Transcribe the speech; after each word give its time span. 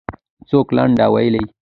څوک 0.49 0.67
لنډۍ 0.77 1.07
وویلې؟ 1.09 1.41